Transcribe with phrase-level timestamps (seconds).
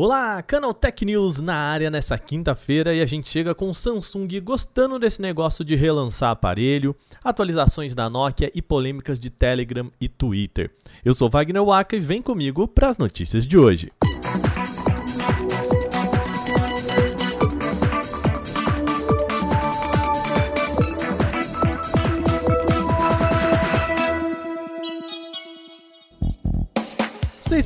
[0.00, 4.96] Olá, Canal Tech News na área nessa quinta-feira e a gente chega com Samsung gostando
[4.96, 10.70] desse negócio de relançar aparelho, atualizações da Nokia e polêmicas de Telegram e Twitter.
[11.04, 13.90] Eu sou Wagner Waka e vem comigo para as notícias de hoje.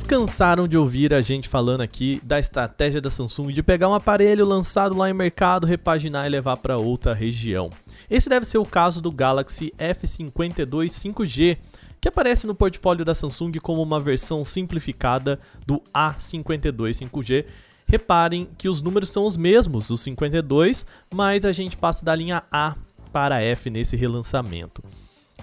[0.03, 4.45] Cansaram de ouvir a gente falando aqui da estratégia da Samsung de pegar um aparelho
[4.45, 7.69] lançado lá em mercado, repaginar e levar para outra região.
[8.09, 11.57] Esse deve ser o caso do Galaxy F52 5G,
[12.01, 17.45] que aparece no portfólio da Samsung como uma versão simplificada do A52 5G.
[17.85, 22.43] Reparem que os números são os mesmos, os 52, mas a gente passa da linha
[22.51, 22.75] A
[23.11, 24.83] para F nesse relançamento.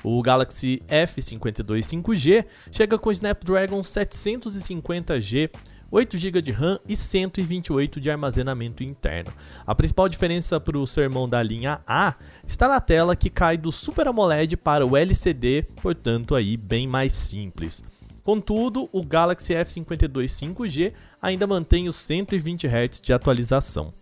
[0.03, 5.51] O Galaxy F52 5G chega com Snapdragon 750G,
[5.91, 9.33] 8 GB de RAM e 128 de armazenamento interno.
[9.67, 12.15] A principal diferença para o sermão da linha A
[12.47, 17.13] está na tela que cai do Super AMOLED para o LCD, portanto aí bem mais
[17.13, 17.83] simples.
[18.23, 23.93] Contudo, o Galaxy F52 5G ainda mantém os 120 Hz de atualização.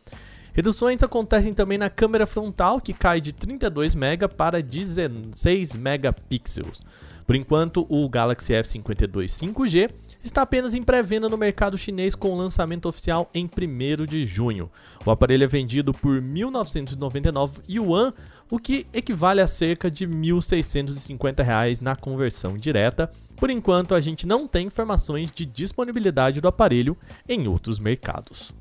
[0.59, 6.81] Reduções acontecem também na câmera frontal, que cai de 32 MB para 16 megapixels.
[7.25, 9.89] Por enquanto, o Galaxy S52 5G
[10.21, 14.69] está apenas em pré-venda no mercado chinês com lançamento oficial em 1 de junho.
[15.07, 18.13] O aparelho é vendido por 1.999 yuan,
[18.51, 23.13] o que equivale a cerca de 1.650 reais na conversão direta.
[23.37, 26.97] Por enquanto, a gente não tem informações de disponibilidade do aparelho
[27.29, 28.53] em outros mercados.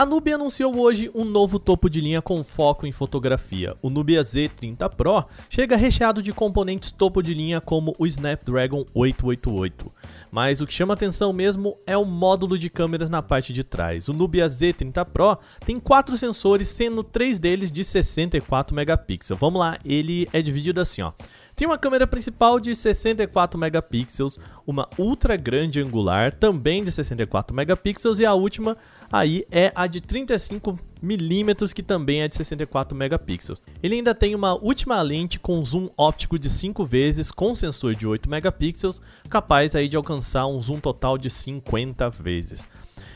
[0.00, 3.76] A Nubia anunciou hoje um novo topo de linha com foco em fotografia.
[3.82, 9.92] O Nubia Z30 Pro chega recheado de componentes topo de linha como o Snapdragon 888.
[10.30, 14.08] Mas o que chama atenção mesmo é o módulo de câmeras na parte de trás.
[14.08, 19.38] O Nubia Z30 Pro tem quatro sensores, sendo três deles de 64 megapixels.
[19.38, 21.12] Vamos lá, ele é dividido assim, ó.
[21.54, 28.18] Tem uma câmera principal de 64 megapixels, uma ultra grande angular também de 64 megapixels
[28.18, 28.78] e a última
[29.10, 33.62] aí é a de 35 milímetros que também é de 64 megapixels.
[33.82, 38.06] Ele ainda tem uma última lente com zoom óptico de 5 vezes com sensor de
[38.06, 42.66] 8 megapixels, capaz aí de alcançar um zoom total de 50 vezes.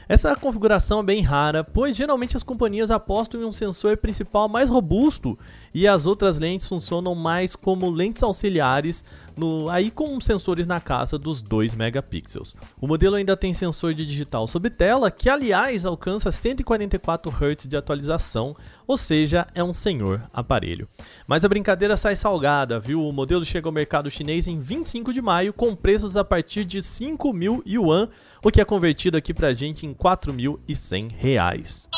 [0.09, 4.69] Essa configuração é bem rara, pois geralmente as companhias apostam em um sensor principal mais
[4.69, 5.39] robusto
[5.73, 9.05] e as outras lentes funcionam mais como lentes auxiliares,
[9.37, 12.55] no, aí com sensores na casa dos 2 megapixels.
[12.81, 17.77] O modelo ainda tem sensor de digital sob tela, que aliás alcança 144 Hz de
[17.77, 18.55] atualização,
[18.87, 20.87] ou seja, é um senhor aparelho.
[21.27, 23.03] Mas a brincadeira sai salgada, viu?
[23.03, 26.83] O modelo chega ao mercado chinês em 25 de maio com preços a partir de
[26.83, 28.09] 5 mil yuan
[28.45, 31.89] o que é convertido aqui pra gente em R$ 4.100.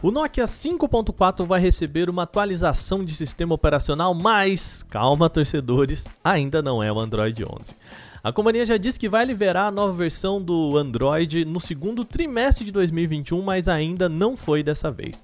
[0.00, 6.82] O Nokia 5.4 vai receber uma atualização de sistema operacional, mas calma, torcedores, ainda não
[6.82, 7.76] é o Android 11.
[8.24, 12.64] A companhia já disse que vai liberar a nova versão do Android no segundo trimestre
[12.64, 15.22] de 2021, mas ainda não foi dessa vez.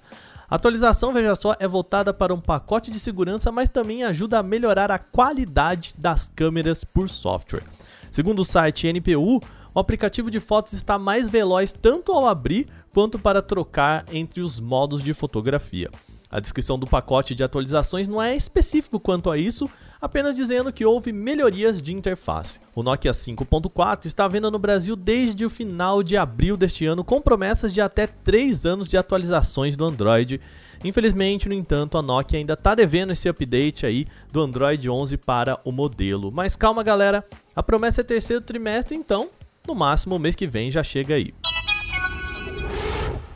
[0.48, 4.42] A atualização, veja só, é voltada para um pacote de segurança, mas também ajuda a
[4.42, 7.64] melhorar a qualidade das câmeras por software.
[8.12, 9.40] Segundo o site NPU,
[9.74, 14.60] o aplicativo de fotos está mais veloz tanto ao abrir quanto para trocar entre os
[14.60, 15.90] modos de fotografia.
[16.30, 19.66] A descrição do pacote de atualizações não é específico quanto a isso,
[20.02, 22.58] apenas dizendo que houve melhorias de interface.
[22.74, 27.04] O Nokia 5.4 está à venda no Brasil desde o final de abril deste ano,
[27.04, 30.40] com promessas de até 3 anos de atualizações do Android.
[30.82, 35.60] Infelizmente, no entanto, a Nokia ainda está devendo esse update aí do Android 11 para
[35.64, 36.32] o modelo.
[36.32, 37.24] Mas calma, galera,
[37.54, 39.30] a promessa é terceiro trimestre, então,
[39.64, 41.32] no máximo, o mês que vem já chega aí.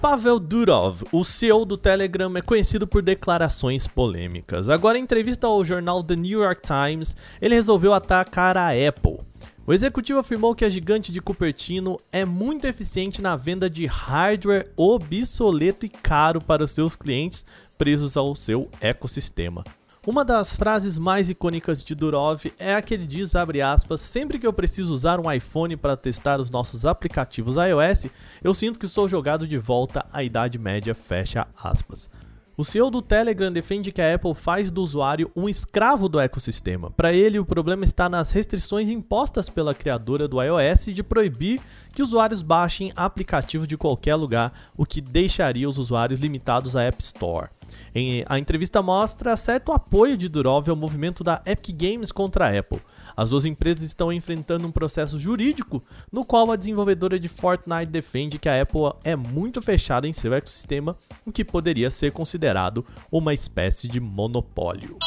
[0.01, 4.69] Pavel Durov, o CEO do Telegram, é conhecido por declarações polêmicas.
[4.69, 9.19] Agora, em entrevista ao jornal The New York Times, ele resolveu atacar a Apple.
[9.67, 14.71] O executivo afirmou que a gigante de Cupertino é muito eficiente na venda de hardware
[14.77, 17.45] obsoleto e caro para os seus clientes
[17.77, 19.65] presos ao seu ecossistema.
[20.07, 24.39] Uma das frases mais icônicas de Durov é a que ele diz, abre aspas, sempre
[24.39, 28.07] que eu preciso usar um iPhone para testar os nossos aplicativos iOS,
[28.41, 32.09] eu sinto que sou jogado de volta à Idade Média, fecha aspas.
[32.57, 36.89] O CEO do Telegram defende que a Apple faz do usuário um escravo do ecossistema.
[36.93, 41.61] Para ele, o problema está nas restrições impostas pela criadora do iOS de proibir
[41.93, 47.03] que usuários baixem aplicativos de qualquer lugar, o que deixaria os usuários limitados à App
[47.03, 47.56] Store.
[47.95, 52.59] Em, a entrevista mostra certo apoio de Durov ao movimento da Epic Games contra a
[52.59, 52.81] Apple.
[53.17, 55.83] As duas empresas estão enfrentando um processo jurídico
[56.13, 60.35] no qual a desenvolvedora de Fortnite defende que a Apple é muito fechada em seu
[60.35, 64.99] ecossistema, o que poderia ser considerado uma espécie de monopólio.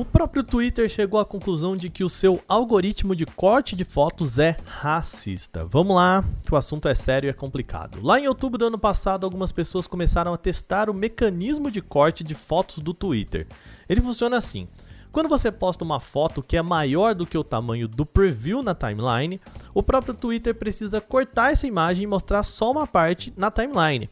[0.00, 4.38] O próprio Twitter chegou à conclusão de que o seu algoritmo de corte de fotos
[4.38, 5.62] é racista.
[5.62, 7.98] Vamos lá, que o assunto é sério e é complicado.
[8.02, 12.24] Lá em outubro do ano passado, algumas pessoas começaram a testar o mecanismo de corte
[12.24, 13.46] de fotos do Twitter.
[13.86, 14.66] Ele funciona assim:
[15.12, 18.74] quando você posta uma foto que é maior do que o tamanho do preview na
[18.74, 19.38] timeline,
[19.74, 24.08] o próprio Twitter precisa cortar essa imagem e mostrar só uma parte na timeline.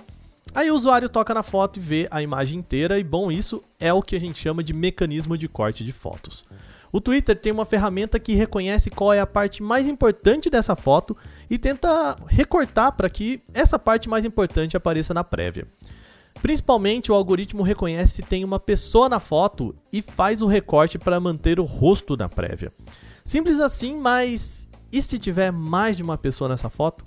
[0.54, 3.92] Aí o usuário toca na foto e vê a imagem inteira, e bom, isso é
[3.92, 6.44] o que a gente chama de mecanismo de corte de fotos.
[6.90, 11.16] O Twitter tem uma ferramenta que reconhece qual é a parte mais importante dessa foto
[11.50, 15.66] e tenta recortar para que essa parte mais importante apareça na prévia.
[16.40, 21.20] Principalmente, o algoritmo reconhece se tem uma pessoa na foto e faz o recorte para
[21.20, 22.72] manter o rosto na prévia.
[23.24, 27.04] Simples assim, mas e se tiver mais de uma pessoa nessa foto?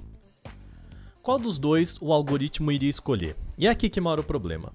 [1.21, 3.35] Qual dos dois o algoritmo iria escolher?
[3.55, 4.73] E é aqui que mora o problema.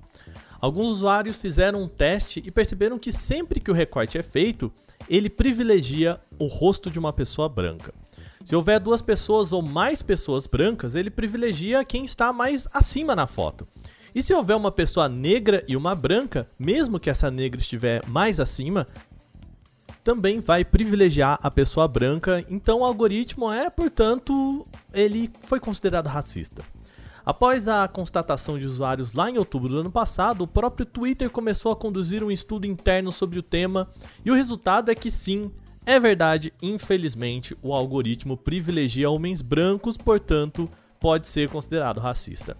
[0.61, 4.73] Alguns usuários fizeram um teste e perceberam que sempre que o recorte é feito,
[5.09, 7.93] ele privilegia o rosto de uma pessoa branca.
[8.45, 13.27] Se houver duas pessoas ou mais pessoas brancas, ele privilegia quem está mais acima na
[13.27, 13.67] foto.
[14.15, 18.39] E se houver uma pessoa negra e uma branca, mesmo que essa negra estiver mais
[18.39, 18.87] acima,
[20.07, 24.65] também vai privilegiar a pessoa branca, então o algoritmo é, portanto,
[24.95, 26.63] ele foi considerado racista.
[27.25, 31.73] Após a constatação de usuários lá em outubro do ano passado, o próprio Twitter começou
[31.73, 33.91] a conduzir um estudo interno sobre o tema,
[34.25, 35.51] e o resultado é que sim,
[35.85, 40.71] é verdade, infelizmente, o algoritmo privilegia homens brancos, portanto,
[41.01, 42.57] pode ser considerado racista.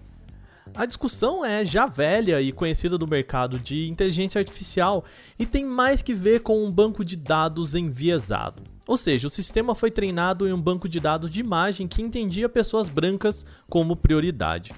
[0.77, 5.03] A discussão é já velha e conhecida do mercado de inteligência artificial
[5.39, 8.61] e tem mais que ver com um banco de dados enviesado.
[8.85, 12.47] Ou seja, o sistema foi treinado em um banco de dados de imagem que entendia
[12.47, 14.71] pessoas brancas como prioridade.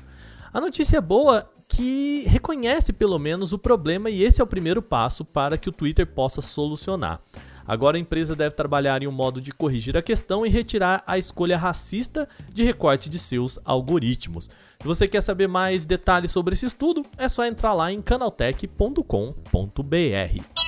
[0.54, 5.26] A notícia boa que reconhece pelo menos o problema e esse é o primeiro passo
[5.26, 7.20] para que o Twitter possa solucionar.
[7.70, 11.20] Agora a empresa deve trabalhar em um modo de corrigir a questão e retirar a
[11.20, 14.50] escolha racista de recorte de seus algoritmos.
[14.80, 20.59] Se você quer saber mais detalhes sobre esse estudo, é só entrar lá em canaltech.com.br.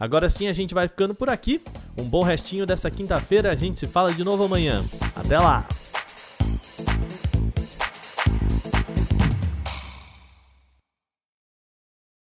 [0.00, 1.62] Agora sim a gente vai ficando por aqui.
[1.96, 4.82] Um bom restinho dessa quinta-feira, a gente se fala de novo amanhã.
[5.14, 5.64] Até lá!